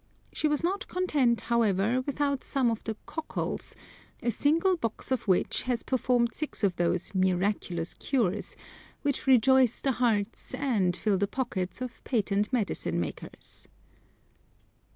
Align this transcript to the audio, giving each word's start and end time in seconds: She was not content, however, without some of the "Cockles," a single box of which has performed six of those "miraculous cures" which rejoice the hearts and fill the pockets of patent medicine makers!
She 0.33 0.47
was 0.47 0.63
not 0.63 0.87
content, 0.87 1.41
however, 1.41 2.01
without 2.07 2.43
some 2.43 2.71
of 2.71 2.83
the 2.85 2.97
"Cockles," 3.05 3.75
a 4.23 4.31
single 4.31 4.75
box 4.75 5.11
of 5.11 5.27
which 5.27 5.61
has 5.69 5.83
performed 5.83 6.33
six 6.33 6.63
of 6.63 6.75
those 6.77 7.13
"miraculous 7.13 7.93
cures" 7.93 8.55
which 9.03 9.27
rejoice 9.27 9.79
the 9.79 9.91
hearts 9.91 10.55
and 10.55 10.97
fill 10.97 11.19
the 11.19 11.27
pockets 11.27 11.81
of 11.81 12.03
patent 12.03 12.51
medicine 12.51 12.99
makers! 12.99 13.67